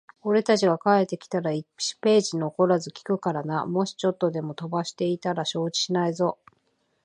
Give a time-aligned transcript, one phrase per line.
[0.23, 1.67] 俺たちが帰ってきたら、一
[1.97, 3.67] ページ残らず聞くからな。
[3.67, 6.39] もしちょっとでも飛ばしていたら承知しないぞ。